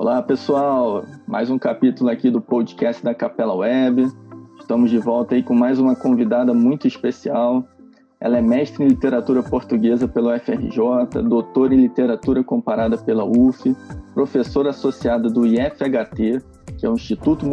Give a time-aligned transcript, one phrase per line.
[0.00, 1.04] Olá, pessoal.
[1.26, 4.10] Mais um capítulo aqui do podcast da Capela Web.
[4.58, 7.68] Estamos de volta aí com mais uma convidada muito especial.
[8.18, 13.76] Ela é mestre em literatura portuguesa pela UFRJ, doutora em literatura comparada pela UF,
[14.14, 16.40] professora associada do IFHT,
[16.78, 17.44] que é o Instituto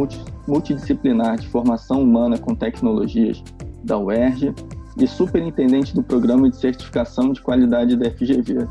[0.46, 3.44] Multidisciplinar de Formação Humana com Tecnologias
[3.84, 4.54] da UERJ,
[4.96, 8.66] e superintendente do Programa de Certificação de Qualidade da FGV.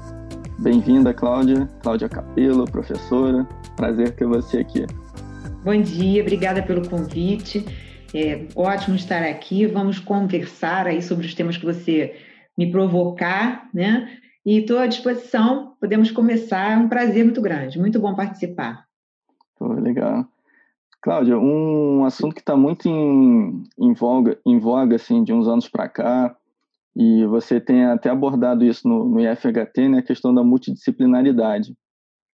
[0.60, 1.70] Bem-vinda, Cláudia.
[1.84, 3.48] Cláudia Capelo, professora.
[3.78, 4.88] Prazer ter você aqui.
[5.64, 7.64] Bom dia, obrigada pelo convite.
[8.12, 9.68] É ótimo estar aqui.
[9.68, 12.16] Vamos conversar aí sobre os temas que você
[12.58, 14.18] me provocar, né?
[14.44, 15.76] E estou à disposição.
[15.80, 16.72] Podemos começar.
[16.72, 17.78] É um prazer muito grande.
[17.78, 18.84] Muito bom participar.
[19.60, 20.26] Pô, legal.
[21.00, 25.70] Cláudia, um assunto que está muito em, em, voga, em voga assim, de uns anos
[25.70, 26.36] para cá,
[26.96, 31.76] e você tem até abordado isso no, no IFHT, né, a questão da multidisciplinaridade.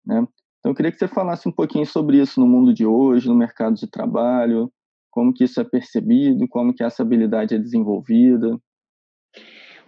[0.06, 0.24] Né?
[0.62, 3.34] Então, eu queria que você falasse um pouquinho sobre isso no mundo de hoje, no
[3.34, 4.72] mercado de trabalho,
[5.10, 8.56] como que isso é percebido, como que essa habilidade é desenvolvida.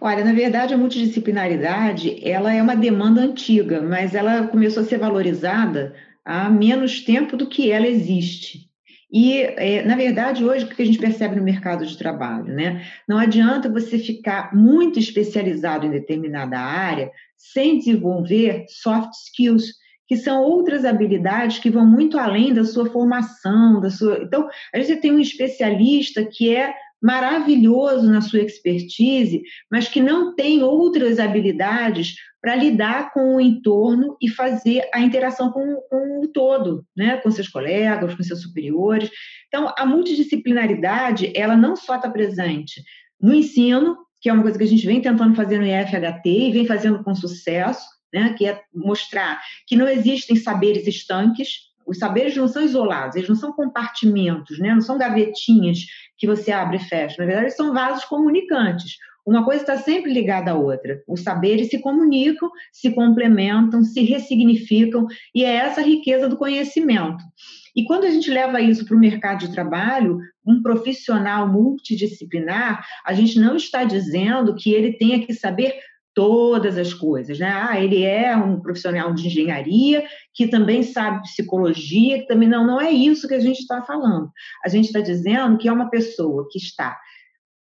[0.01, 4.97] Olha, na verdade, a multidisciplinaridade ela é uma demanda antiga, mas ela começou a ser
[4.97, 5.95] valorizada
[6.25, 8.69] há menos tempo do que ela existe.
[9.09, 12.53] E, é, na verdade, hoje, o que a gente percebe no mercado de trabalho?
[12.53, 12.85] Né?
[13.07, 20.41] Não adianta você ficar muito especializado em determinada área sem desenvolver soft skills, que são
[20.41, 24.19] outras habilidades que vão muito além da sua formação, da sua.
[24.21, 30.35] Então, a gente tem um especialista que é maravilhoso na sua expertise, mas que não
[30.35, 36.27] tem outras habilidades para lidar com o entorno e fazer a interação com, com o
[36.27, 37.17] todo, né?
[37.17, 39.09] com seus colegas, com seus superiores.
[39.47, 42.83] Então, a multidisciplinaridade, ela não só está presente
[43.19, 46.51] no ensino, que é uma coisa que a gente vem tentando fazer no IFHT e
[46.51, 47.85] vem fazendo com sucesso,
[48.15, 48.33] né?
[48.37, 53.35] que é mostrar que não existem saberes estanques, os saberes não são isolados, eles não
[53.35, 54.73] são compartimentos, né?
[54.73, 55.79] não são gavetinhas
[56.17, 57.17] que você abre e fecha.
[57.19, 58.93] Na verdade, são vasos comunicantes.
[59.25, 61.01] Uma coisa está sempre ligada à outra.
[61.07, 67.23] Os saberes se comunicam, se complementam, se ressignificam, e é essa a riqueza do conhecimento.
[67.75, 73.13] E quando a gente leva isso para o mercado de trabalho, um profissional multidisciplinar, a
[73.13, 75.73] gente não está dizendo que ele tenha que saber
[76.15, 77.51] todas as coisas, né?
[77.51, 80.03] Ah, ele é um profissional de engenharia
[80.33, 84.31] que também sabe psicologia, que também não, não é isso que a gente está falando.
[84.65, 86.97] A gente está dizendo que é uma pessoa que está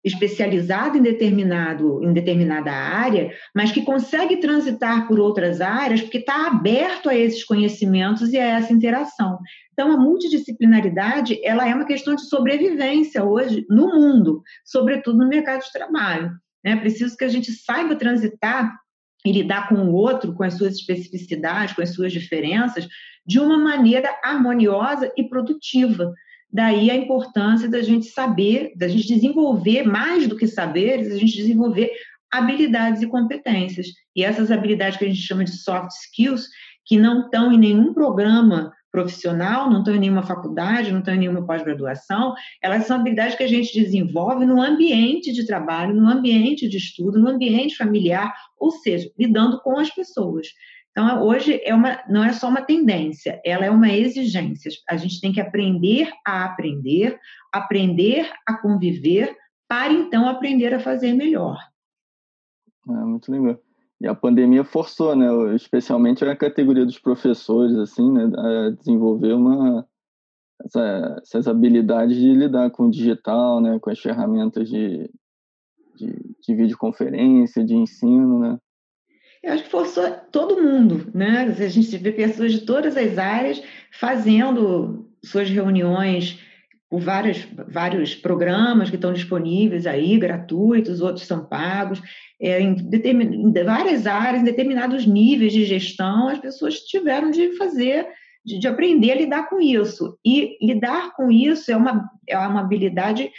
[0.04, 6.46] especializado em, determinado, em determinada área, mas que consegue transitar por outras áreas porque está
[6.46, 9.38] aberto a esses conhecimentos e a essa interação.
[9.72, 15.62] Então, a multidisciplinaridade ela é uma questão de sobrevivência hoje no mundo, sobretudo no mercado
[15.62, 16.30] de trabalho.
[16.64, 18.74] É preciso que a gente saiba transitar
[19.24, 22.86] e lidar com o outro, com as suas especificidades, com as suas diferenças,
[23.26, 26.12] de uma maneira harmoniosa e produtiva.
[26.50, 31.36] Daí a importância da gente saber, da gente desenvolver mais do que saberes, a gente
[31.36, 31.90] desenvolver
[32.30, 33.88] habilidades e competências.
[34.14, 36.48] E essas habilidades que a gente chama de soft skills,
[36.84, 42.32] que não estão em nenhum programa profissional, não em nenhuma faculdade, não em nenhuma pós-graduação,
[42.62, 47.18] elas são habilidades que a gente desenvolve no ambiente de trabalho, no ambiente de estudo,
[47.18, 50.46] no ambiente familiar, ou seja, lidando com as pessoas.
[50.92, 54.70] Então, hoje é uma, não é só uma tendência, ela é uma exigência.
[54.88, 57.18] A gente tem que aprender a aprender,
[57.52, 61.58] aprender a conviver, para então aprender a fazer melhor.
[62.88, 63.58] É, muito legal.
[64.00, 69.86] E a pandemia forçou, né, especialmente a categoria dos professores, assim, né, a desenvolver uma,
[70.64, 75.10] essa, essas habilidades de lidar com o digital, né, com as ferramentas de,
[75.96, 78.58] de, de videoconferência, de ensino, né.
[79.42, 81.42] Eu acho que forçou todo mundo, né?
[81.42, 83.62] A gente vê pessoas de todas as áreas
[83.92, 86.40] fazendo suas reuniões
[86.98, 92.02] vários, vários programas que estão disponíveis aí, gratuitos, outros são pagos.
[92.40, 98.06] É, em, em várias áreas, em determinados níveis de gestão, as pessoas tiveram de fazer,
[98.44, 100.18] de, de aprender a lidar com isso.
[100.24, 103.30] E lidar com isso é uma, é uma habilidade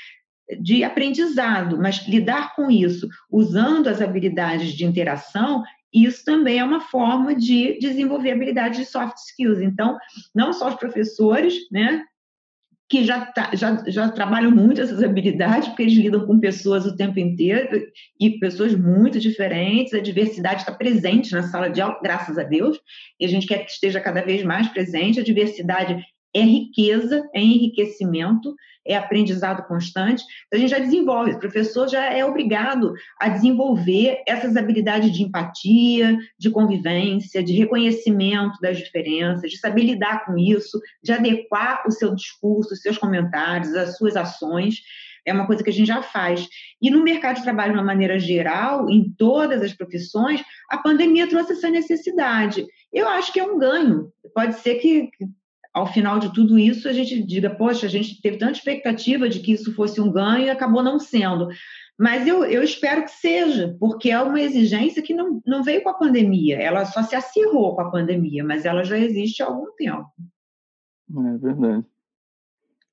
[0.62, 5.64] de aprendizado, mas lidar com isso usando as habilidades de interação
[5.96, 9.62] isso também é uma forma de desenvolver habilidades de soft skills.
[9.62, 9.98] Então,
[10.36, 12.04] não só os professores, né,
[12.88, 16.96] que já, tá, já, já trabalham muito essas habilidades, porque eles lidam com pessoas o
[16.96, 17.84] tempo inteiro
[18.20, 22.80] e pessoas muito diferentes, a diversidade está presente na sala de aula, graças a Deus,
[23.20, 25.98] e a gente quer que esteja cada vez mais presente, a diversidade
[26.36, 28.54] é riqueza, é enriquecimento,
[28.86, 30.22] é aprendizado constante.
[30.46, 35.24] Então, a gente já desenvolve, o professor já é obrigado a desenvolver essas habilidades de
[35.24, 41.92] empatia, de convivência, de reconhecimento das diferenças, de saber lidar com isso, de adequar o
[41.92, 44.82] seu discurso, os seus comentários, as suas ações
[45.26, 46.48] é uma coisa que a gente já faz.
[46.80, 51.28] E no mercado de trabalho, de uma maneira geral, em todas as profissões, a pandemia
[51.28, 52.64] trouxe essa necessidade.
[52.94, 54.12] Eu acho que é um ganho.
[54.36, 55.10] Pode ser que,
[55.76, 59.42] ao final de tudo isso, a gente diga, poxa, a gente teve tanta expectativa de
[59.42, 61.50] que isso fosse um ganho e acabou não sendo.
[62.00, 65.90] Mas eu, eu espero que seja, porque é uma exigência que não, não veio com
[65.90, 69.70] a pandemia, ela só se acirrou com a pandemia, mas ela já existe há algum
[69.76, 70.08] tempo.
[71.14, 71.86] É verdade.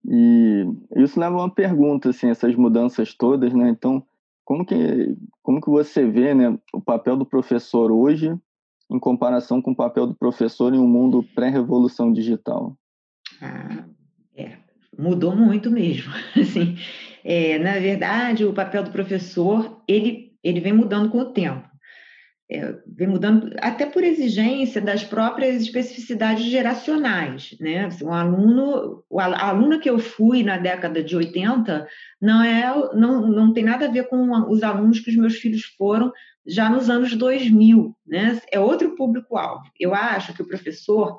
[0.05, 3.69] E isso leva a uma pergunta, assim, essas mudanças todas, né?
[3.69, 4.05] Então,
[4.44, 8.37] como que, como que você vê né, o papel do professor hoje
[8.94, 12.77] em comparação com o papel do professor em um mundo pré-revolução digital?
[13.41, 13.85] Ah,
[14.37, 14.56] é,
[14.99, 16.12] mudou muito mesmo.
[16.37, 16.77] Assim,
[17.25, 21.73] é, na verdade, o papel do professor ele, ele vem mudando com o tempo
[22.53, 27.87] é, vem mudando até por exigência das próprias especificidades geracionais, né?
[27.87, 31.89] Assim, um aluno, a aluna que eu fui na década de 80
[32.21, 35.65] não é, não, não tem nada a ver com os alunos que os meus filhos
[35.79, 36.12] foram
[36.47, 38.41] já nos anos 2000, né?
[38.50, 39.65] É outro público-alvo.
[39.79, 41.19] Eu acho que o professor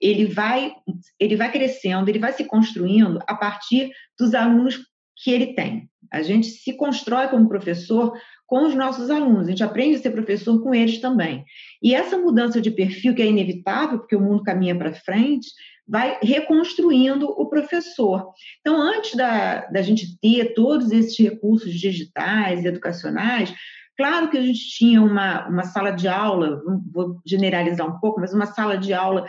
[0.00, 0.74] ele vai
[1.18, 4.78] ele vai crescendo, ele vai se construindo a partir dos alunos
[5.22, 5.88] que ele tem.
[6.12, 10.10] A gente se constrói como professor com os nossos alunos, a gente aprende a ser
[10.10, 11.44] professor com eles também.
[11.82, 15.48] E essa mudança de perfil, que é inevitável, porque o mundo caminha para frente,
[15.86, 18.32] vai reconstruindo o professor.
[18.60, 23.52] Então, antes da, da gente ter todos esses recursos digitais educacionais,
[23.96, 26.60] claro que a gente tinha uma, uma sala de aula,
[26.92, 29.26] vou generalizar um pouco, mas uma sala de aula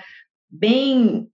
[0.50, 1.30] bem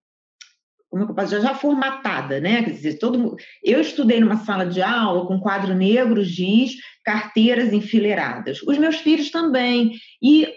[0.93, 2.61] como é eu posso já, já formatada, né?
[2.61, 8.61] Quer dizer, todo eu estudei numa sala de aula com quadro negro, giz, carteiras enfileiradas.
[8.61, 10.47] Os meus filhos também e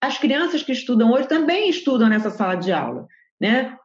[0.00, 3.08] as crianças que estudam hoje também estudam nessa sala de aula,
[3.40, 3.76] né?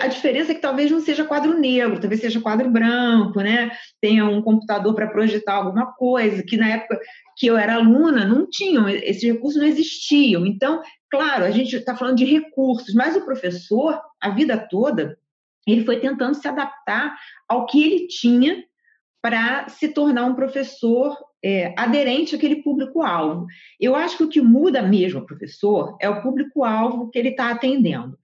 [0.00, 3.70] A diferença é que talvez não seja quadro negro, talvez seja quadro branco, né?
[4.00, 6.98] Tenha um computador para projetar alguma coisa, que na época
[7.36, 10.46] que eu era aluna não tinham, esses recursos não existiam.
[10.46, 15.18] Então, claro, a gente está falando de recursos, mas o professor, a vida toda,
[15.66, 17.16] ele foi tentando se adaptar
[17.48, 18.64] ao que ele tinha
[19.20, 23.46] para se tornar um professor é, aderente àquele público-alvo.
[23.80, 27.50] Eu acho que o que muda mesmo o professor é o público-alvo que ele está
[27.50, 28.18] atendendo.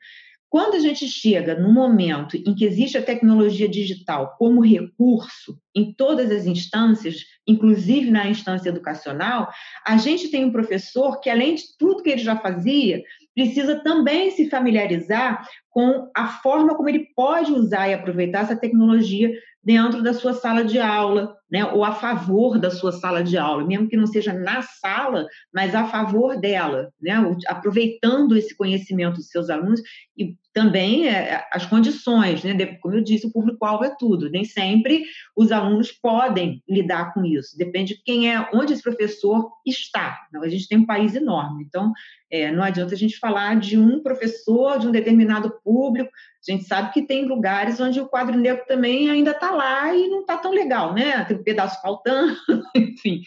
[0.50, 5.92] Quando a gente chega no momento em que existe a tecnologia digital como recurso em
[5.92, 9.52] todas as instâncias, inclusive na instância educacional,
[9.86, 13.02] a gente tem um professor que, além de tudo que ele já fazia,
[13.34, 15.46] precisa também se familiarizar
[15.78, 19.30] com a forma como ele pode usar e aproveitar essa tecnologia
[19.62, 23.64] dentro da sua sala de aula, né, ou a favor da sua sala de aula,
[23.64, 27.14] mesmo que não seja na sala, mas a favor dela, né,
[27.46, 29.80] aproveitando esse conhecimento dos seus alunos
[30.16, 35.04] e também é, as condições, né, como eu disse, o público-alvo é tudo, nem sempre
[35.36, 40.18] os alunos podem lidar com isso, depende de quem é, onde esse professor está.
[40.28, 41.92] Então, a gente tem um país enorme, então
[42.30, 46.64] é, não adianta a gente falar de um professor de um determinado público, a gente
[46.64, 50.38] sabe que tem lugares onde o quadro negro também ainda está lá e não está
[50.38, 51.22] tão legal, né?
[51.24, 52.34] Tem um pedaço faltando,
[52.74, 53.20] enfim.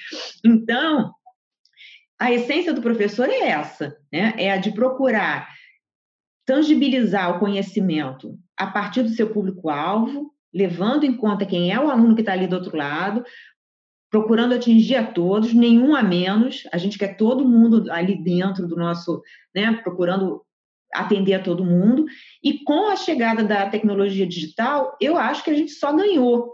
[0.43, 1.13] Então,
[2.19, 4.33] a essência do professor é essa, né?
[4.38, 5.47] É a de procurar
[6.47, 12.15] tangibilizar o conhecimento a partir do seu público-alvo, levando em conta quem é o aluno
[12.15, 13.24] que está ali do outro lado,
[14.10, 16.63] procurando atingir a todos, nenhum a menos.
[16.74, 19.21] A gente quer todo mundo ali dentro do nosso,
[19.55, 19.71] né?
[19.83, 20.41] Procurando
[20.93, 22.05] atender a todo mundo.
[22.43, 26.53] E com a chegada da tecnologia digital, eu acho que a gente só ganhou.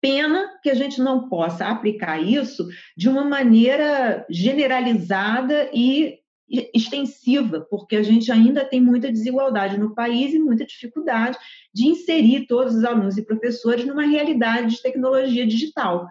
[0.00, 6.18] Pena que a gente não possa aplicar isso de uma maneira generalizada e
[6.74, 11.38] extensiva, porque a gente ainda tem muita desigualdade no país e muita dificuldade
[11.72, 16.06] de inserir todos os alunos e professores numa realidade de tecnologia digital.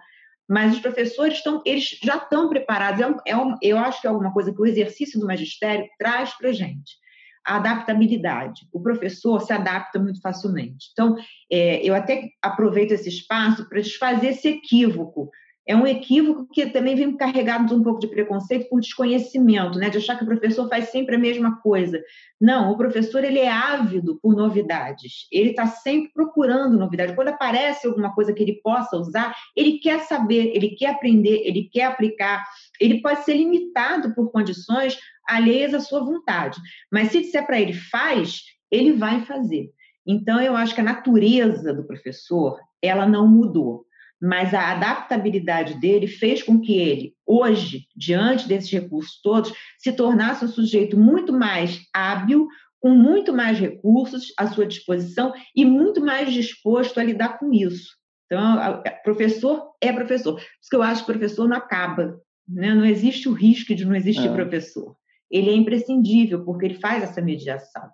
[0.48, 3.00] Mas os professores estão, eles já estão preparados.
[3.00, 5.86] É um, é um, eu acho que é alguma coisa que o exercício do magistério
[5.98, 7.03] traz para a gente
[7.44, 8.66] a adaptabilidade.
[8.72, 10.88] O professor se adapta muito facilmente.
[10.92, 11.16] Então,
[11.50, 15.30] é, eu até aproveito esse espaço para desfazer esse equívoco.
[15.66, 19.88] É um equívoco que também vem carregado de um pouco de preconceito por desconhecimento, né?
[19.88, 22.02] de achar que o professor faz sempre a mesma coisa.
[22.38, 27.14] Não, o professor ele é ávido por novidades, ele está sempre procurando novidades.
[27.14, 31.70] Quando aparece alguma coisa que ele possa usar, ele quer saber, ele quer aprender, ele
[31.72, 32.44] quer aplicar.
[32.78, 36.60] Ele pode ser limitado por condições alheias à sua vontade.
[36.92, 39.70] Mas se disser para ele faz, ele vai fazer.
[40.06, 43.86] Então, eu acho que a natureza do professor, ela não mudou,
[44.24, 50.46] mas a adaptabilidade dele fez com que ele, hoje, diante desses recursos todos, se tornasse
[50.46, 52.48] um sujeito muito mais hábil,
[52.80, 57.90] com muito mais recursos à sua disposição e muito mais disposto a lidar com isso.
[58.24, 60.36] Então, professor é professor.
[60.36, 62.18] Por isso que eu acho que professor não acaba.
[62.48, 62.74] Né?
[62.74, 64.32] Não existe o risco de não existir é.
[64.32, 64.96] professor.
[65.30, 67.90] Ele é imprescindível, porque ele faz essa mediação.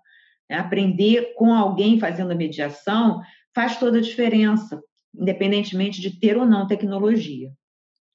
[0.49, 3.21] Aprender com alguém fazendo a mediação
[3.53, 4.81] faz toda a diferença,
[5.15, 7.51] independentemente de ter ou não tecnologia.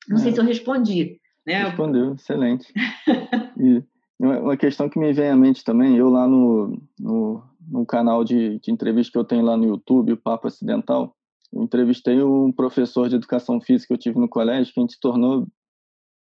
[0.08, 0.20] Não é.
[0.20, 1.20] sei se eu respondi.
[1.46, 1.64] Né?
[1.64, 2.72] Respondeu, excelente.
[3.60, 3.84] e
[4.20, 8.60] uma questão que me vem à mente também, eu lá no, no, no canal de,
[8.60, 11.16] de entrevista que eu tenho lá no YouTube, o Papo Acidental,
[11.54, 14.94] eu entrevistei um professor de educação física que eu tive no colégio, que a gente
[14.94, 15.48] se tornou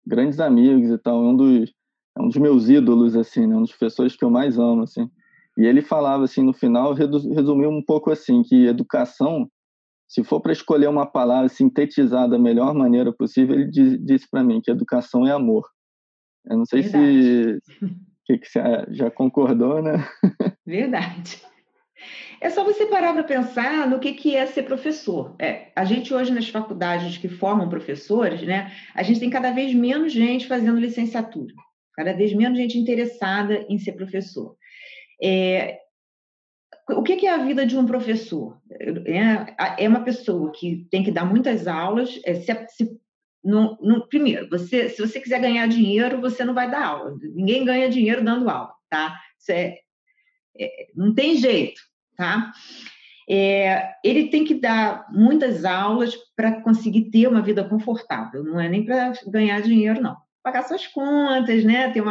[0.06, 1.74] grandes amigos e tal, um dos,
[2.18, 3.56] é um dos meus ídolos, assim, né?
[3.56, 5.10] um dos professores que eu mais amo, assim.
[5.58, 9.48] E ele falava, assim, no final, resumiu um pouco assim, que educação,
[10.14, 14.62] se for para escolher uma palavra, sintetizar da melhor maneira possível, ele disse para mim
[14.62, 15.68] que educação é amor.
[16.46, 17.60] Eu não sei Verdade.
[17.64, 17.82] se
[18.24, 20.08] que, que você já concordou, né?
[20.64, 21.42] Verdade.
[22.40, 25.36] É só você parar para pensar no que, que é ser professor.
[25.40, 29.74] É, a gente hoje nas faculdades que formam professores, né, a gente tem cada vez
[29.74, 31.56] menos gente fazendo licenciatura,
[31.96, 34.56] cada vez menos gente interessada em ser professor.
[35.24, 35.80] É,
[36.90, 38.58] o que, é a vida de um professor?
[39.06, 43.00] É, é uma pessoa que tem que dar muitas aulas, é, se, se
[43.44, 47.18] no, no, primeiro, você, se você quiser ganhar dinheiro, você não vai dar aula.
[47.22, 49.20] Ninguém ganha dinheiro dando aula, tá?
[49.50, 49.80] É,
[50.58, 51.82] é, não tem jeito
[52.16, 52.52] tá?
[53.30, 58.68] É, ele tem que dar muitas aulas para conseguir ter uma vida confortável, não é
[58.68, 60.18] nem para ganhar dinheiro, não.
[60.44, 61.90] Pagar suas contas, né?
[61.92, 62.10] Ter um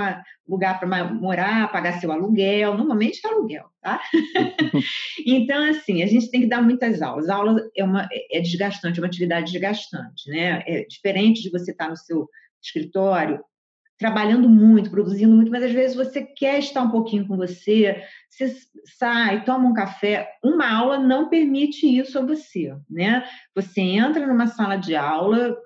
[0.49, 4.01] lugar para morar, pagar seu aluguel, normalmente é aluguel, tá?
[5.27, 7.29] então, assim, a gente tem que dar muitas aulas.
[7.29, 10.63] A aula é, uma, é desgastante, é uma atividade desgastante, né?
[10.67, 12.27] É diferente de você estar no seu
[12.63, 13.45] escritório
[14.03, 18.53] trabalhando muito, produzindo muito, mas às vezes você quer estar um pouquinho com você, você
[18.99, 20.29] sai, toma um café.
[20.43, 23.25] Uma aula não permite isso a você, né?
[23.55, 25.57] Você entra numa sala de aula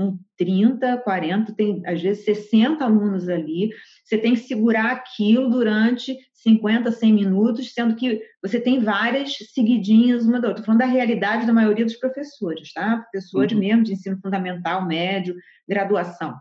[0.00, 3.68] com 30, 40, tem às vezes 60 alunos ali,
[4.02, 10.24] você tem que segurar aquilo durante 50, 100 minutos, sendo que você tem várias seguidinhas
[10.24, 10.62] uma da outra.
[10.62, 13.04] Estou falando da realidade da maioria dos professores, tá?
[13.12, 13.58] Professores uhum.
[13.58, 15.36] mesmo de ensino fundamental, médio,
[15.68, 16.34] graduação.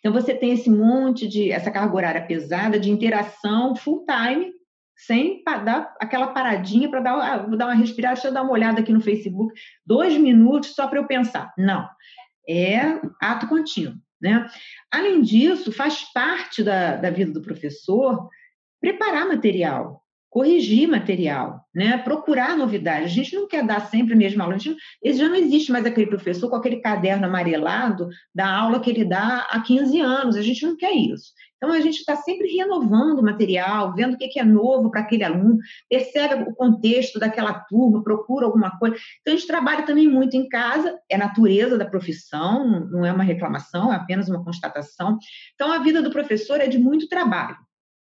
[0.00, 4.52] Então você tem esse monte de essa carga horária pesada de interação full time,
[4.94, 8.52] sem dar aquela paradinha para dar, ah, vou dar uma respirada, deixa eu dar uma
[8.52, 11.54] olhada aqui no Facebook, dois minutos só para eu pensar.
[11.56, 11.88] Não,
[12.50, 13.94] é ato contínuo.
[14.20, 14.46] Né?
[14.90, 18.28] Além disso, faz parte da, da vida do professor
[18.80, 19.99] preparar material,
[20.30, 21.98] corrigir material, né?
[21.98, 23.06] procurar novidades.
[23.06, 24.56] A gente não quer dar sempre a mesma aula.
[24.64, 29.04] Não, já não existe mais aquele professor com aquele caderno amarelado da aula que ele
[29.04, 30.36] dá há 15 anos.
[30.36, 31.32] A gente não quer isso.
[31.56, 35.24] Então, a gente está sempre renovando o material, vendo o que é novo para aquele
[35.24, 35.58] aluno,
[35.90, 38.96] percebe o contexto daquela turma, procura alguma coisa.
[39.20, 43.24] Então, a gente trabalha também muito em casa, é natureza da profissão, não é uma
[43.24, 45.18] reclamação, é apenas uma constatação.
[45.54, 47.58] Então, a vida do professor é de muito trabalho.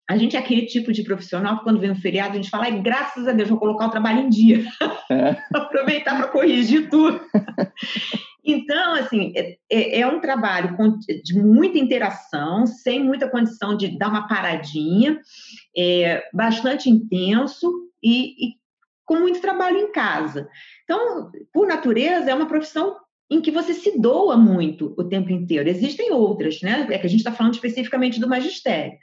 [0.08, 2.68] A gente é aquele tipo de profissional que quando vem um feriado a gente fala,
[2.70, 4.64] graças a Deus, vou colocar o trabalho em dia.
[5.10, 5.36] É.
[5.54, 7.20] Aproveitar para corrigir tudo.
[8.44, 10.76] Então, assim, é, é, é, um trabalho
[11.22, 15.20] de muita interação, sem muita condição de dar uma paradinha,
[15.76, 18.52] é bastante intenso e, e
[19.04, 20.48] com muito trabalho em casa.
[20.84, 22.96] Então, por natureza, é uma profissão
[23.30, 25.68] em que você se doa muito o tempo inteiro.
[25.68, 26.86] Existem outras, né?
[26.90, 28.98] É que a gente está falando especificamente do magistério.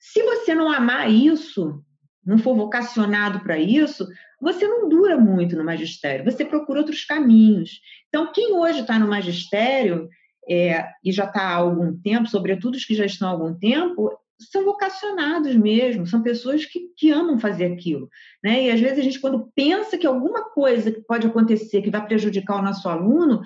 [0.00, 1.84] Se você não amar isso,
[2.24, 4.08] não for vocacionado para isso,
[4.40, 7.80] você não dura muito no magistério, você procura outros caminhos.
[8.08, 10.08] Então, quem hoje está no magistério
[10.48, 14.10] é, e já está há algum tempo, sobretudo os que já estão há algum tempo,
[14.50, 18.08] são vocacionados mesmo, são pessoas que, que amam fazer aquilo.
[18.42, 18.64] Né?
[18.64, 22.04] E às vezes a gente, quando pensa que alguma coisa que pode acontecer que vai
[22.06, 23.42] prejudicar o nosso aluno,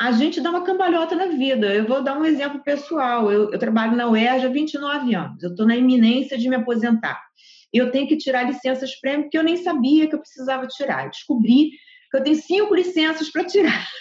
[0.00, 1.74] a gente dá uma cambalhota na vida.
[1.74, 3.30] Eu vou dar um exemplo pessoal.
[3.30, 7.20] Eu, eu trabalho na UERJ há 29 anos, eu estou na iminência de me aposentar.
[7.70, 11.04] Eu tenho que tirar licenças prêmio, que eu nem sabia que eu precisava tirar.
[11.04, 11.72] Eu descobri
[12.10, 13.86] que eu tenho cinco licenças para tirar.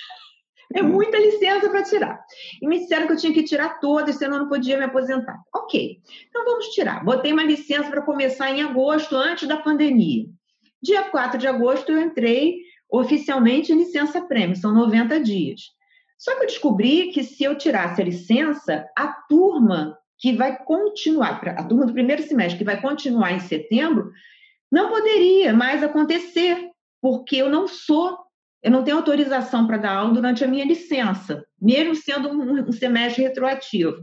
[0.71, 2.23] É muita licença para tirar.
[2.61, 5.35] E me disseram que eu tinha que tirar todas, senão eu não podia me aposentar.
[5.51, 5.97] Ok,
[6.29, 7.03] então vamos tirar.
[7.03, 10.25] Botei uma licença para começar em agosto, antes da pandemia.
[10.79, 15.59] Dia 4 de agosto eu entrei oficialmente em licença prêmio, são 90 dias.
[16.19, 21.41] Só que eu descobri que se eu tirasse a licença, a turma que vai continuar,
[21.57, 24.11] a turma do primeiro semestre, que vai continuar em setembro,
[24.71, 26.69] Não poderia mais acontecer,
[27.01, 28.19] porque eu não sou,
[28.61, 33.23] eu não tenho autorização para dar aula durante a minha licença, mesmo sendo um, semestre
[33.23, 33.95] retroativo.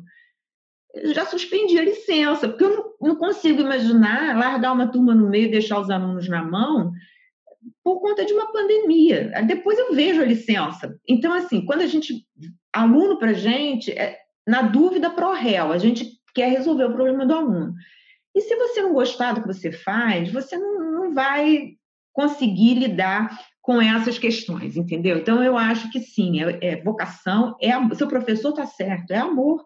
[0.92, 5.46] Eu já suspendi a licença, porque eu não consigo imaginar largar uma turma no meio
[5.46, 6.92] e deixar os alunos na mão
[7.82, 9.32] por conta de uma pandemia.
[9.46, 10.98] Depois eu vejo a licença.
[11.08, 12.26] Então, assim, quando a gente.
[12.72, 17.24] Aluno para a gente, é, na dúvida pro réu, a gente quer resolver o problema
[17.24, 17.74] do aluno.
[18.34, 21.70] E se você não gostar do que você faz, você não, não vai
[22.12, 23.30] conseguir lidar
[23.62, 25.16] com essas questões, entendeu?
[25.16, 29.64] Então, eu acho que sim, é, é vocação, é seu professor está certo, é amor.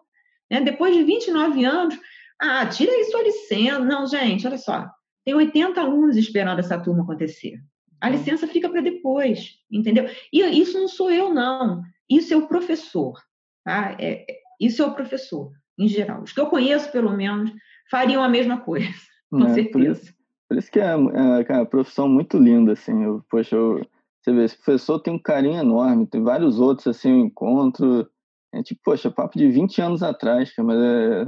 [0.49, 0.61] Né?
[0.61, 1.99] Depois de 29 anos,
[2.41, 3.79] ah, tira aí sua licença.
[3.79, 4.89] Não, gente, olha só,
[5.23, 7.59] tem 80 alunos esperando essa turma acontecer.
[8.01, 8.13] A uhum.
[8.13, 10.09] licença fica para depois, entendeu?
[10.33, 11.83] E isso não sou eu, não.
[12.09, 13.21] Isso é o professor.
[13.63, 13.95] Tá?
[13.99, 16.23] É, é, isso é o professor, em geral.
[16.23, 17.51] Os que eu conheço, pelo menos,
[17.89, 18.89] fariam a mesma coisa,
[19.29, 19.71] com é, certeza.
[19.71, 20.13] Por isso,
[20.49, 23.03] por isso que é, é, é uma profissão muito linda, assim.
[23.03, 23.85] Eu, poxa, eu,
[24.19, 28.09] você vê, esse professor tem um carinho enorme, tem vários outros, assim, eu encontro.
[28.53, 31.27] É tipo, poxa, papo de 20 anos atrás, mas é,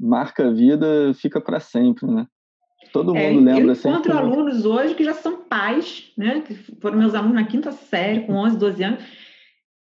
[0.00, 2.26] marca a vida, fica para sempre, né?
[2.92, 4.12] Todo é, mundo é, lembra eu encontro sempre.
[4.12, 6.42] alunos hoje que já são pais, né?
[6.46, 9.04] Que foram meus alunos na quinta série, com 11, 12 anos.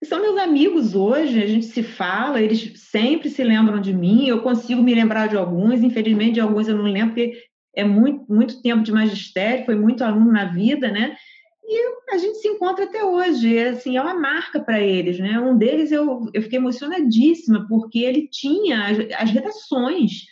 [0.02, 4.26] E são meus amigos hoje, a gente se fala, eles sempre se lembram de mim,
[4.26, 7.34] eu consigo me lembrar de alguns, infelizmente de alguns eu não lembro, porque
[7.76, 11.16] é muito, muito tempo de magistério, foi muito aluno na vida, né?
[11.64, 15.40] E a gente se encontra até hoje, é, assim, é uma marca para eles, né?
[15.40, 20.26] Um deles eu, eu fiquei emocionadíssima, porque ele tinha as, as redações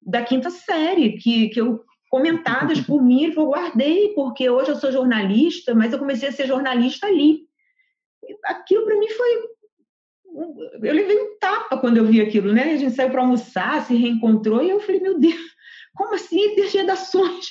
[0.00, 4.90] da quinta série, que, que eu comentadas por mim, eu guardei, porque hoje eu sou
[4.90, 7.42] jornalista, mas eu comecei a ser jornalista ali.
[8.44, 9.28] Aquilo para mim foi.
[10.82, 12.72] Eu levei um tapa quando eu vi aquilo, né?
[12.72, 15.40] A gente saiu para almoçar, se reencontrou, e eu falei, meu Deus,
[15.94, 17.46] como assim ter redações?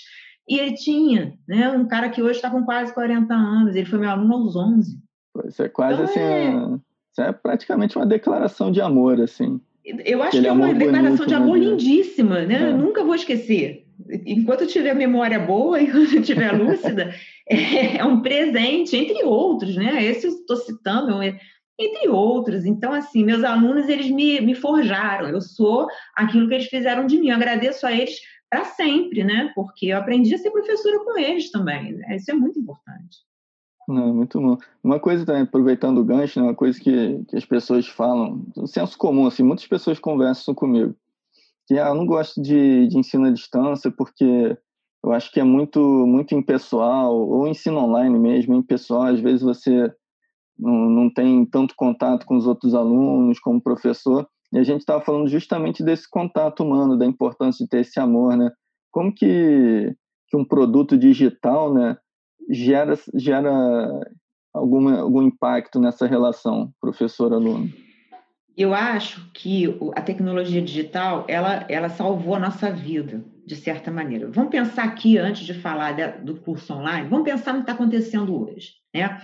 [0.47, 1.69] E ele tinha, né?
[1.71, 4.97] Um cara que hoje está com quase 40 anos, ele foi meu aluno aos 11.
[5.45, 6.77] Isso é quase então, assim, é...
[7.11, 9.59] Isso é praticamente uma declaração de amor, assim.
[9.83, 11.65] Eu acho que é uma declaração de amor né?
[11.65, 12.55] lindíssima, né?
[12.55, 12.69] É.
[12.69, 13.86] Eu nunca vou esquecer
[14.25, 17.13] enquanto eu tiver memória boa, enquanto eu tiver lúcida,
[17.47, 20.03] é, um presente, entre outros, né?
[20.03, 21.39] Esse eu estou citando, é,
[21.79, 22.65] entre outros.
[22.65, 27.19] Então, assim, meus alunos, eles me, me forjaram, eu sou aquilo que eles fizeram de
[27.19, 29.51] mim, eu agradeço a eles para sempre, né?
[29.55, 32.15] Porque eu aprendi a ser professora com eles também, né?
[32.15, 33.27] isso é muito importante.
[33.87, 34.57] Não, muito bom.
[34.83, 38.67] Uma coisa também, aproveitando o gancho, né, uma coisa que, que as pessoas falam, um
[38.67, 40.93] senso comum, assim, muitas pessoas conversam comigo
[41.67, 44.57] que ah, eu não gosto de, de ensino à distância porque
[45.03, 49.91] eu acho que é muito muito impessoal ou ensino online mesmo impessoal às vezes você
[50.57, 54.27] não, não tem tanto contato com os outros alunos como professor.
[54.51, 58.35] E a gente estava falando justamente desse contato humano da importância de ter esse amor
[58.35, 58.49] né?
[58.91, 59.93] Como que,
[60.29, 61.97] que um produto digital né
[62.49, 63.51] gera gera
[64.53, 67.69] alguma algum impacto nessa relação professor aluno
[68.57, 69.65] eu acho que
[69.95, 74.27] a tecnologia digital ela, ela salvou a nossa vida de certa maneira.
[74.31, 77.07] Vamos pensar aqui antes de falar do curso online.
[77.07, 79.21] Vamos pensar no que está acontecendo hoje, né?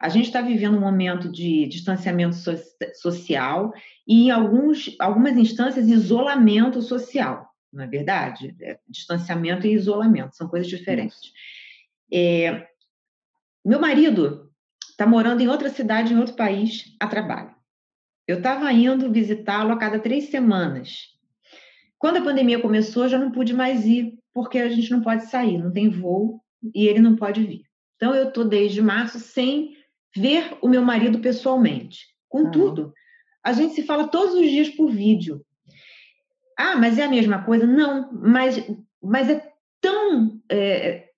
[0.00, 2.52] A gente está vivendo um momento de distanciamento so
[2.94, 3.72] social
[4.06, 8.54] e em alguns, algumas instâncias isolamento social, não é verdade?
[8.60, 11.32] É, distanciamento e isolamento são coisas diferentes.
[12.12, 12.68] É,
[13.64, 14.52] meu marido
[14.90, 17.55] está morando em outra cidade, em outro país, a trabalho.
[18.26, 21.14] Eu estava indo visitá-lo a cada três semanas.
[21.98, 25.26] Quando a pandemia começou, eu já não pude mais ir, porque a gente não pode
[25.26, 26.40] sair, não tem voo
[26.74, 27.62] e ele não pode vir.
[27.96, 29.76] Então, eu estou desde março sem
[30.14, 32.06] ver o meu marido pessoalmente.
[32.28, 32.92] Contudo,
[33.42, 35.40] a gente se fala todos os dias por vídeo.
[36.58, 37.66] Ah, mas é a mesma coisa?
[37.66, 38.62] Não, mas,
[39.02, 39.42] mas é
[39.80, 40.40] tão.
[40.50, 41.10] É,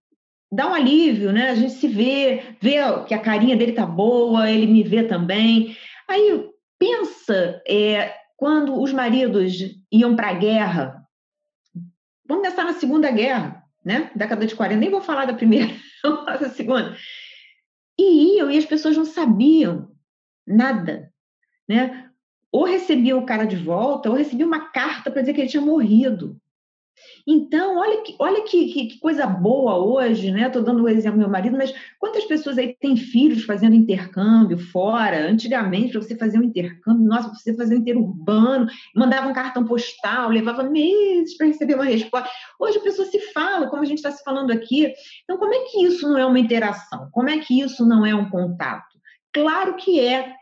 [0.50, 1.50] dá um alívio, né?
[1.50, 5.76] A gente se vê, vê que a carinha dele tá boa, ele me vê também.
[6.06, 9.54] Aí Pensa é, quando os maridos
[9.90, 11.06] iam para a guerra.
[12.26, 14.10] Vamos pensar na Segunda Guerra, né?
[14.14, 15.72] Década de 40, nem vou falar da primeira,
[16.40, 16.96] da segunda.
[17.98, 19.90] E iam e as pessoas não sabiam
[20.46, 21.12] nada,
[21.68, 22.10] né?
[22.52, 25.62] Ou recebiam o cara de volta, ou recebiam uma carta para dizer que ele tinha
[25.62, 26.40] morrido.
[27.26, 30.46] Então, olha que, olha que, que, coisa boa hoje, né?
[30.46, 34.58] Estou dando o exemplo do meu marido, mas quantas pessoas aí têm filhos fazendo intercâmbio
[34.58, 35.30] fora?
[35.30, 39.64] Antigamente, para você fazer um intercâmbio, nossa, para você fazer um interurbano, mandava um cartão
[39.64, 42.30] postal, levava meses para receber uma resposta.
[42.58, 44.92] Hoje a pessoa se fala, como a gente está se falando aqui.
[45.24, 47.08] Então, como é que isso não é uma interação?
[47.12, 48.98] Como é que isso não é um contato?
[49.32, 50.34] Claro que é.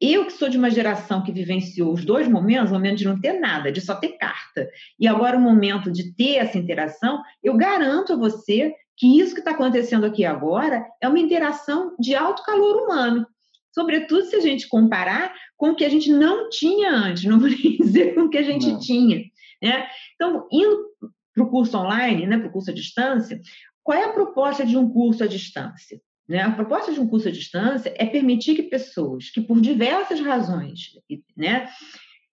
[0.00, 3.20] Eu que sou de uma geração que vivenciou os dois momentos, o momento de não
[3.20, 7.56] ter nada, de só ter carta, e agora o momento de ter essa interação, eu
[7.56, 12.42] garanto a você que isso que está acontecendo aqui agora é uma interação de alto
[12.44, 13.26] calor humano.
[13.72, 17.48] Sobretudo se a gente comparar com o que a gente não tinha antes, não vou
[17.50, 18.78] nem dizer com o que a gente não.
[18.78, 19.24] tinha.
[19.62, 19.86] Né?
[20.14, 20.88] Então, indo
[21.34, 23.40] para o curso online, né, para o curso à distância,
[23.82, 26.00] qual é a proposta de um curso à distância?
[26.28, 26.42] Né?
[26.42, 30.90] A proposta de um curso à distância é permitir que pessoas que, por diversas razões,
[31.34, 31.66] né,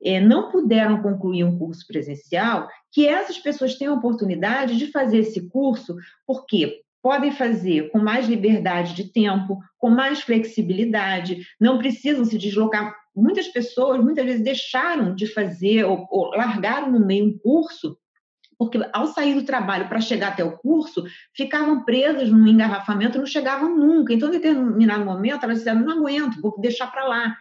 [0.03, 5.19] é, não puderam concluir um curso presencial, que essas pessoas tenham a oportunidade de fazer
[5.19, 5.95] esse curso,
[6.27, 12.93] porque podem fazer com mais liberdade de tempo, com mais flexibilidade, não precisam se deslocar.
[13.15, 17.97] Muitas pessoas, muitas vezes, deixaram de fazer ou, ou largaram no meio um curso
[18.57, 23.25] porque ao sair do trabalho para chegar até o curso, ficavam presas num engarrafamento não
[23.25, 24.13] chegavam nunca.
[24.13, 27.37] Então, em determinado momento, elas disseram: não aguento, vou deixar para lá.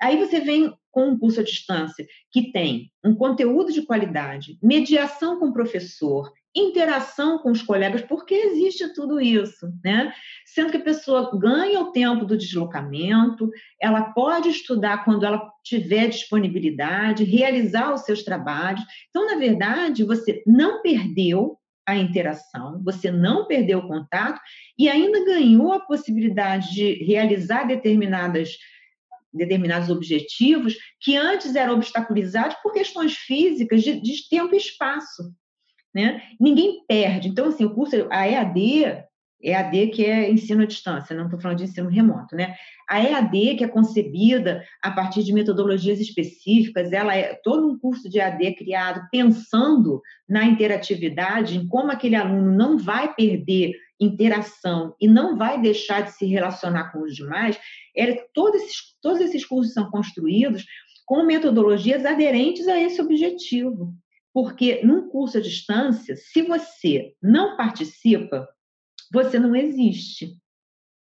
[0.00, 5.38] Aí você vem com um curso à distância que tem um conteúdo de qualidade, mediação
[5.38, 10.12] com o professor, interação com os colegas, porque existe tudo isso, né?
[10.46, 16.08] Sendo que a pessoa ganha o tempo do deslocamento, ela pode estudar quando ela tiver
[16.08, 18.82] disponibilidade, realizar os seus trabalhos.
[19.10, 24.40] Então, na verdade, você não perdeu a interação, você não perdeu o contato
[24.78, 28.56] e ainda ganhou a possibilidade de realizar determinadas
[29.32, 35.30] determinados objetivos que antes eram obstaculizados por questões físicas de, de tempo e espaço.
[35.96, 36.20] Né?
[36.38, 37.28] Ninguém perde.
[37.30, 39.02] Então, assim, o curso, a EAD,
[39.42, 42.54] EAD que é ensino à distância, não estou falando de ensino remoto, né?
[42.86, 48.10] A EAD que é concebida a partir de metodologias específicas, ela é todo um curso
[48.10, 55.08] de EAD criado pensando na interatividade, em como aquele aluno não vai perder interação e
[55.08, 57.58] não vai deixar de se relacionar com os demais,
[57.96, 60.62] é, todos, esses, todos esses cursos são construídos
[61.06, 63.94] com metodologias aderentes a esse objetivo.
[64.36, 68.46] Porque num curso à distância, se você não participa,
[69.10, 70.36] você não existe.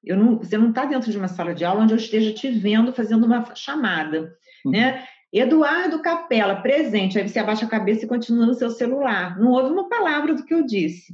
[0.06, 2.94] Não, você não está dentro de uma sala de aula onde eu esteja te vendo
[2.94, 4.38] fazendo uma chamada.
[4.64, 4.72] Uhum.
[4.72, 5.04] Né?
[5.34, 7.18] Eduardo Capela, presente.
[7.18, 9.40] Aí você abaixa a cabeça e continua no seu celular.
[9.40, 11.12] Não houve uma palavra do que eu disse.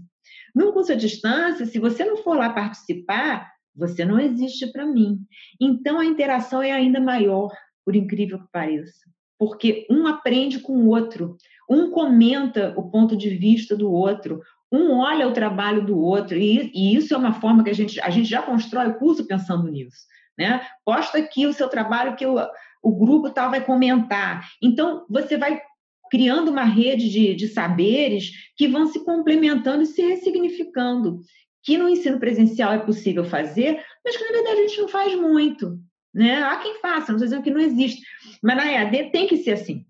[0.53, 5.21] Num curso à distância, se você não for lá participar, você não existe para mim.
[5.57, 7.49] Então a interação é ainda maior,
[7.85, 9.12] por incrível que pareça.
[9.43, 11.35] Porque um aprende com o outro.
[11.69, 16.71] Um comenta o ponto de vista do outro, um olha o trabalho do outro, e,
[16.73, 19.69] e isso é uma forma que a gente, a gente já constrói o curso pensando
[19.69, 19.97] nisso.
[20.39, 20.65] Né?
[20.85, 22.37] Posta aqui o seu trabalho que o,
[22.81, 24.47] o grupo tal vai comentar.
[24.61, 25.61] Então, você vai
[26.09, 31.19] criando uma rede de, de saberes que vão se complementando e se ressignificando.
[31.61, 35.13] Que no ensino presencial é possível fazer, mas que na verdade a gente não faz
[35.15, 35.79] muito.
[36.13, 36.43] Né?
[36.43, 38.01] Há quem faça, não estou dizendo que não existe.
[38.41, 39.85] Mas na EAD tem que ser assim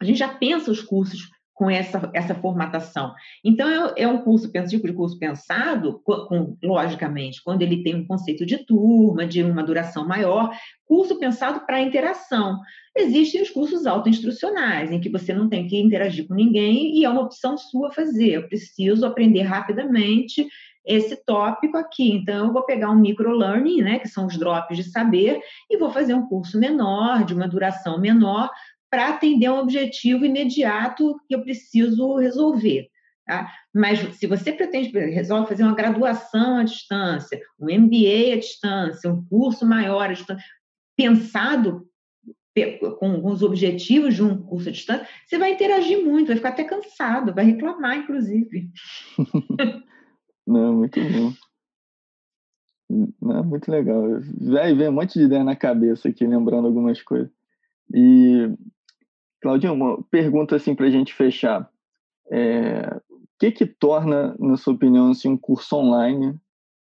[0.00, 3.12] a gente já pensa os cursos com essa, essa formatação.
[3.44, 8.06] Então, é, é um curso, tipo de curso pensado, com, logicamente, quando ele tem um
[8.06, 10.50] conceito de turma, de uma duração maior,
[10.86, 12.58] curso pensado para interação.
[12.96, 17.10] Existem os cursos autoinstrucionais, em que você não tem que interagir com ninguém e é
[17.10, 18.30] uma opção sua fazer.
[18.30, 20.48] Eu preciso aprender rapidamente
[20.84, 22.12] esse tópico aqui.
[22.12, 25.90] Então, eu vou pegar um microlearning, né, que são os drops de saber, e vou
[25.90, 28.50] fazer um curso menor, de uma duração menor,
[28.90, 32.88] para atender um objetivo imediato que eu preciso resolver.
[33.26, 33.48] Tá?
[33.72, 39.24] Mas se você pretende, resolve fazer uma graduação à distância, um MBA à distância, um
[39.26, 40.44] curso maior à distância,
[40.96, 41.86] pensado
[42.98, 46.64] com, os objetivos de um curso à distância, você vai interagir muito, vai ficar até
[46.64, 48.70] cansado, vai reclamar, inclusive.
[50.46, 51.32] Não, muito bom.
[53.20, 54.02] Não, muito legal.
[54.40, 57.30] Vai ver um monte de ideia na cabeça aqui, lembrando algumas coisas.
[57.94, 58.52] E
[59.40, 61.70] Claudinho, uma pergunta assim para a gente fechar.
[62.30, 66.38] É, o que que torna, na sua opinião, assim, um curso online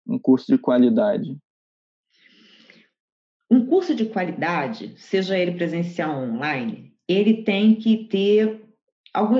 [0.08, 1.36] um curso de qualidade?
[3.50, 8.62] Um curso de qualidade, seja ele presencial ou online, ele tem que ter
[9.12, 9.36] algo,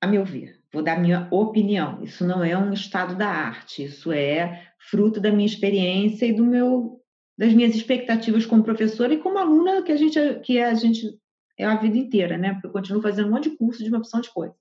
[0.00, 2.02] a meu ver, vou dar minha opinião.
[2.02, 6.44] Isso não é um estado da arte, isso é fruto da minha experiência e do
[6.44, 7.00] meu
[7.36, 11.18] das minhas expectativas como professora e como aluna que a gente que a gente
[11.58, 12.52] é a vida inteira, né?
[12.54, 14.54] Porque eu continuo fazendo um monte de curso de uma opção de coisa.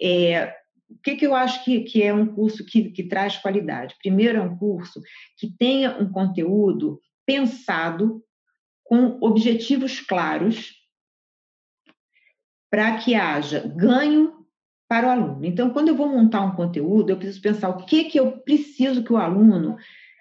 [0.00, 0.54] É,
[0.88, 3.96] o que, que eu acho que, que é um curso que, que traz qualidade?
[4.02, 5.00] Primeiro, é um curso
[5.36, 8.22] que tenha um conteúdo pensado
[8.84, 10.72] com objetivos claros
[12.70, 14.43] para que haja ganho
[14.88, 15.44] para o aluno.
[15.44, 19.02] Então, quando eu vou montar um conteúdo, eu preciso pensar o que, que eu preciso
[19.02, 19.76] que o aluno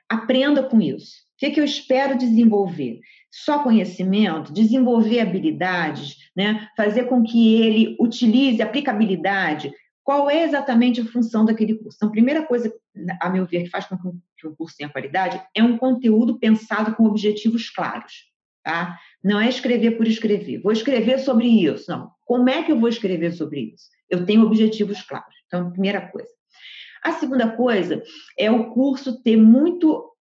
[0.09, 1.23] aprenda com isso.
[1.35, 2.99] O que, que eu espero desenvolver?
[3.33, 6.69] só conhecimento, desenvolver habilidades, né?
[6.77, 9.73] fazer com que ele utilize aplicabilidade.
[10.03, 11.95] qual é exatamente a função daquele curso.
[11.95, 12.71] Então, a primeira coisa,
[13.21, 13.97] a meu ver, que faz com
[14.37, 18.25] que um curso tenha qualidade é um conteúdo pensado com objetivos claros.
[18.61, 18.99] Tá?
[19.23, 20.61] Não é escrever por escrever.
[20.61, 21.89] Vou escrever sobre isso.
[21.89, 22.11] Não.
[22.25, 23.85] Como é que eu vou escrever sobre isso?
[24.13, 25.33] Eu tenho objetivos claros.
[25.47, 26.29] Então, primeira coisa.
[27.03, 28.01] A segunda coisa
[28.37, 30.11] é o curso ter muito,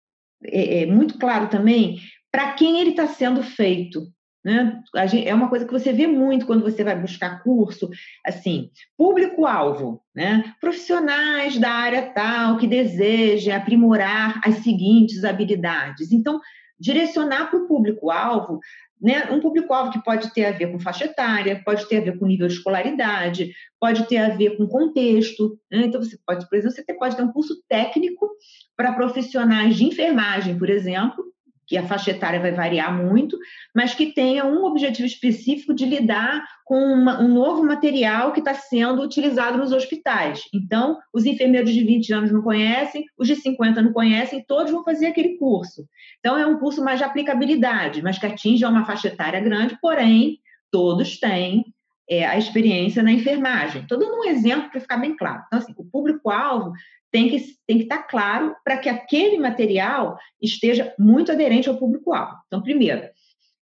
[0.43, 1.99] é, é muito claro também
[2.31, 4.01] para quem ele está sendo feito.
[4.43, 4.81] Né?
[5.23, 7.89] É uma coisa que você vê muito quando você vai buscar curso,
[8.25, 10.53] assim, público-alvo, né?
[10.59, 16.11] profissionais da área tal que desejem aprimorar as seguintes habilidades.
[16.11, 16.41] Então,
[16.83, 18.59] direcionar para o público-alvo,
[19.01, 19.31] né?
[19.31, 22.25] um público-alvo que pode ter a ver com faixa etária, pode ter a ver com
[22.25, 25.57] nível de escolaridade, pode ter a ver com contexto.
[25.71, 25.85] Né?
[25.85, 28.29] Então, você pode, por exemplo, você pode ter um curso técnico
[28.75, 31.32] para profissionais de enfermagem, por exemplo,
[31.65, 33.37] que a faixa etária vai variar muito,
[33.73, 38.53] mas que tenha um objetivo específico de lidar com uma, um novo material que está
[38.53, 40.41] sendo utilizado nos hospitais.
[40.53, 44.83] Então, os enfermeiros de 20 anos não conhecem, os de 50 não conhecem, todos vão
[44.83, 45.87] fazer aquele curso.
[46.19, 50.39] Então, é um curso mais de aplicabilidade, mas que atinge uma faixa etária grande, porém,
[50.71, 51.65] todos têm
[52.09, 53.81] é, a experiência na enfermagem.
[53.81, 55.43] Estou dando um exemplo para ficar bem claro.
[55.47, 56.73] Então, assim, o público-alvo
[57.13, 61.77] tem que, tem que estar tá claro para que aquele material esteja muito aderente ao
[61.77, 62.35] público-alvo.
[62.47, 63.07] Então, primeiro,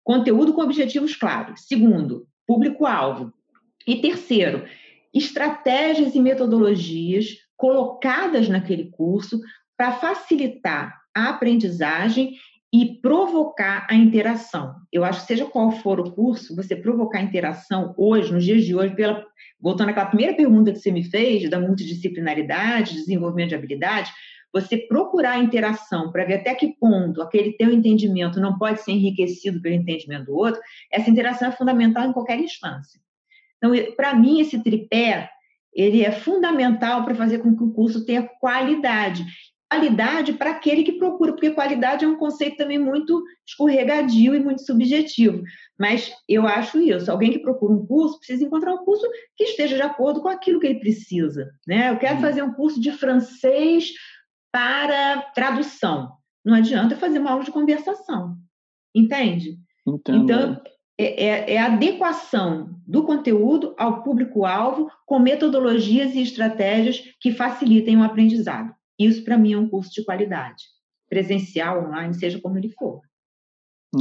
[0.05, 1.67] conteúdo com objetivos claros.
[1.67, 3.33] Segundo, público-alvo.
[3.87, 4.67] E terceiro,
[5.13, 9.41] estratégias e metodologias colocadas naquele curso
[9.75, 12.35] para facilitar a aprendizagem
[12.73, 14.77] e provocar a interação.
[14.93, 18.65] Eu acho que seja qual for o curso, você provocar a interação hoje, nos dias
[18.65, 19.27] de hoje, pela,
[19.61, 24.13] voltando àquela primeira pergunta que você me fez, da multidisciplinaridade, desenvolvimento de habilidade,
[24.53, 28.93] você procurar a interação para ver até que ponto aquele teu entendimento não pode ser
[28.93, 30.61] enriquecido pelo entendimento do outro,
[30.93, 33.01] essa interação é fundamental em qualquer instância.
[33.59, 35.29] Então, para mim, esse tripé,
[35.73, 39.25] ele é fundamental para fazer com que o curso tenha qualidade
[39.71, 44.63] qualidade para aquele que procura, porque qualidade é um conceito também muito escorregadio e muito
[44.63, 45.43] subjetivo.
[45.79, 47.11] Mas eu acho isso.
[47.11, 49.07] Alguém que procura um curso precisa encontrar um curso
[49.37, 51.49] que esteja de acordo com aquilo que ele precisa.
[51.67, 51.89] Né?
[51.89, 52.21] Eu quero uhum.
[52.21, 53.93] fazer um curso de francês
[54.53, 56.11] para tradução.
[56.45, 58.37] Não adianta fazer uma aula de conversação.
[58.93, 59.57] Entende?
[59.87, 60.25] Entendo.
[60.25, 60.63] Então,
[60.99, 67.97] é, é, é, a adequação do conteúdo ao público-alvo com metodologias e estratégias que facilitem
[67.97, 68.75] o aprendizado.
[69.01, 70.65] Isso, para mim, é um curso de qualidade,
[71.09, 73.01] presencial, online, seja como ele for.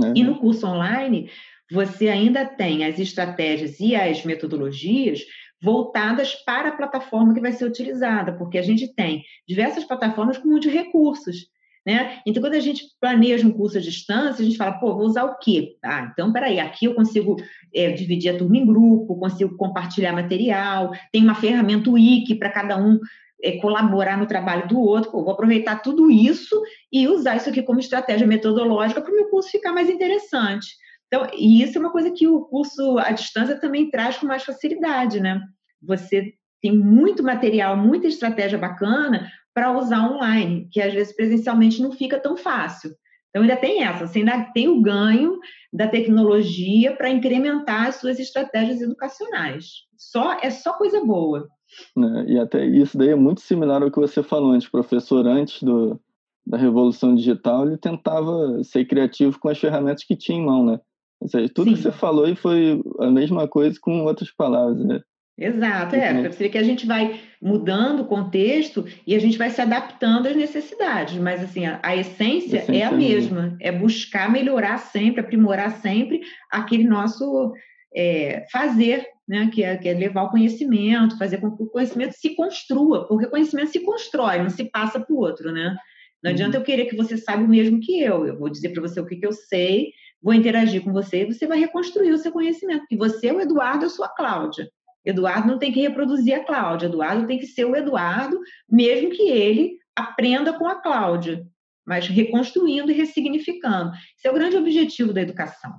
[0.04, 0.20] É.
[0.20, 1.32] E no curso online,
[1.72, 5.22] você ainda tem as estratégias e as metodologias
[5.62, 10.48] voltadas para a plataforma que vai ser utilizada, porque a gente tem diversas plataformas com
[10.48, 11.48] muitos recursos.
[11.86, 12.20] Né?
[12.26, 15.24] Então, quando a gente planeja um curso à distância, a gente fala, pô, vou usar
[15.24, 15.78] o quê?
[15.84, 17.38] Ah, então, peraí, aqui eu consigo
[17.74, 22.78] é, dividir a turma em grupo, consigo compartilhar material, tem uma ferramenta Wiki para cada
[22.78, 23.00] um
[23.44, 27.62] é, colaborar no trabalho do outro, pô, vou aproveitar tudo isso e usar isso aqui
[27.64, 30.68] como estratégia metodológica para o meu curso ficar mais interessante.
[31.08, 34.44] Então, e isso é uma coisa que o curso à distância também traz com mais
[34.44, 35.42] facilidade, né?
[35.82, 41.92] Você tem muito material, muita estratégia bacana para usar online, que às vezes presencialmente não
[41.92, 42.92] fica tão fácil.
[43.30, 45.40] Então, ainda tem essa, você ainda tem o ganho
[45.72, 49.66] da tecnologia para incrementar as suas estratégias educacionais.
[49.98, 51.48] Só É só coisa boa.
[51.96, 52.26] Né?
[52.28, 56.00] E até isso daí é muito similar ao que você falou antes, professor, antes do,
[56.46, 60.80] da revolução digital, ele tentava ser criativo com as ferramentas que tinha em mão, né?
[61.22, 61.76] Ou seja, tudo Sim.
[61.76, 64.84] que você falou foi a mesma coisa com outras palavras.
[64.86, 65.02] Né?
[65.38, 66.22] Exato, é.
[66.22, 69.62] Para você ver que a gente vai mudando o contexto e a gente vai se
[69.62, 74.32] adaptando às necessidades, mas assim, a, a essência, a essência é a mesma, é buscar
[74.32, 77.54] melhorar sempre, aprimorar sempre aquele nosso
[77.96, 82.14] é, fazer né, que, é, que é levar o conhecimento, fazer com que o conhecimento
[82.14, 85.76] se construa, porque o conhecimento se constrói, não se passa para o outro, né?
[86.24, 86.62] Não adianta uhum.
[86.62, 88.26] eu querer que você saiba o mesmo que eu.
[88.28, 91.34] Eu vou dizer para você o que, que eu sei, vou interagir com você e
[91.34, 92.82] você vai reconstruir o seu conhecimento.
[92.82, 94.70] Porque você é o Eduardo, eu sou a Cláudia.
[95.06, 96.88] Eduardo não tem que reproduzir a Cláudia.
[96.88, 98.38] Eduardo tem que ser o Eduardo,
[98.70, 101.46] mesmo que ele aprenda com a Cláudia,
[101.86, 103.92] mas reconstruindo e ressignificando.
[104.18, 105.74] Esse é o grande objetivo da educação.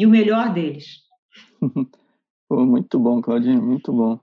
[0.00, 1.02] E o melhor deles.
[2.48, 4.18] Pô, muito bom, Claudinho, muito bom.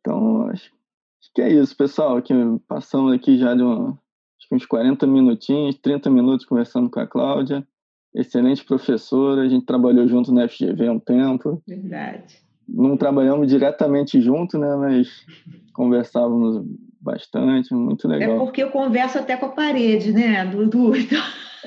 [0.00, 0.72] Então, acho,
[1.20, 2.16] acho que é isso, pessoal.
[2.16, 2.34] Aqui,
[2.66, 3.96] passamos aqui já de uma,
[4.40, 7.64] que uns 40 minutinhos, 30 minutos conversando com a Cláudia.
[8.12, 11.62] Excelente professora, a gente trabalhou junto na FGV há um tempo.
[11.64, 12.42] Verdade.
[12.68, 15.24] Não trabalhamos diretamente junto, né, mas
[15.72, 16.66] conversávamos
[17.00, 18.34] bastante, muito legal.
[18.34, 20.90] É porque eu converso até com a parede, né, Dudu?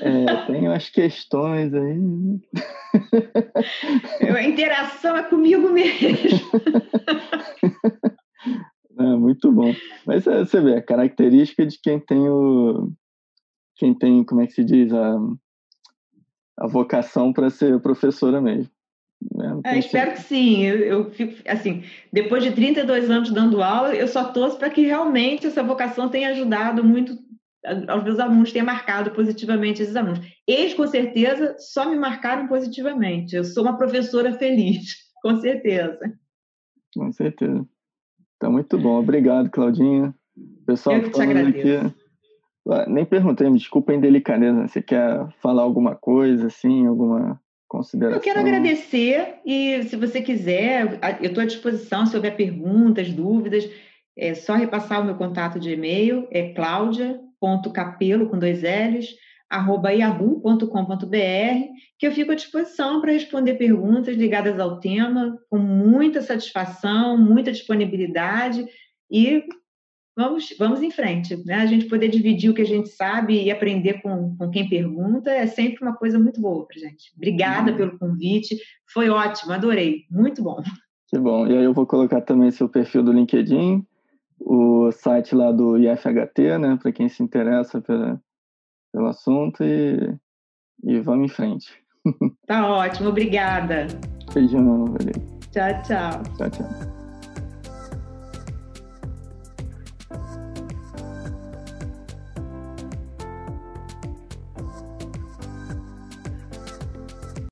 [0.02, 2.00] É, tem umas questões aí.
[4.34, 6.08] a interação é comigo mesmo.
[8.98, 9.74] É, muito bom.
[10.06, 12.92] Mas é, você vê, a característica de quem tem o.
[13.76, 14.92] Quem tem, como é que se diz?
[14.92, 15.16] A,
[16.58, 18.70] a vocação para ser professora mesmo.
[19.34, 19.60] Né?
[19.64, 20.64] É, espero que sim.
[20.64, 21.82] Eu, eu, fico assim,
[22.12, 26.28] depois de 32 anos dando aula, eu só torço para que realmente essa vocação tenha
[26.28, 27.18] ajudado muito
[27.88, 30.20] aos meus alunos, tenha marcado positivamente esses alunos.
[30.46, 33.36] Eles, com certeza, só me marcaram positivamente.
[33.36, 35.98] Eu sou uma professora feliz, com certeza.
[36.94, 37.66] Com certeza.
[38.38, 38.98] Tá muito bom.
[38.98, 40.14] Obrigado, Claudinha.
[40.66, 41.86] Pessoal, eu que te agradeço.
[41.86, 41.94] Aqui,
[42.68, 44.66] ah, nem perguntei, me desculpa a indelicadeza.
[44.66, 48.18] Você quer falar alguma coisa, assim, alguma consideração?
[48.18, 53.68] Eu quero agradecer e, se você quiser, eu estou à disposição se houver perguntas, dúvidas.
[54.16, 56.52] É só repassar o meu contato de e-mail, é
[57.40, 59.08] claudia.capelo, com dois L's,
[59.48, 60.66] arroba yahoo.com.br,
[61.98, 67.50] que eu fico à disposição para responder perguntas ligadas ao tema, com muita satisfação, muita
[67.50, 68.64] disponibilidade
[69.10, 69.44] e
[70.16, 71.36] vamos, vamos em frente.
[71.44, 71.54] Né?
[71.54, 75.30] A gente poder dividir o que a gente sabe e aprender com, com quem pergunta
[75.30, 77.12] é sempre uma coisa muito boa para gente.
[77.16, 77.76] Obrigada uhum.
[77.76, 78.56] pelo convite,
[78.92, 80.62] foi ótimo, adorei, muito bom.
[81.08, 81.44] Que bom.
[81.48, 83.84] E aí eu vou colocar também seu perfil do LinkedIn,
[84.40, 88.20] o site lá do IFHT, né, para quem se interessa pela,
[88.92, 90.16] pelo assunto e,
[90.82, 91.80] e vamos em frente.
[92.46, 93.86] Tá ótimo, obrigada.
[94.32, 95.12] Beijão, valeu.
[95.52, 96.22] Tchau, tchau.
[96.38, 96.99] Tchau, tchau.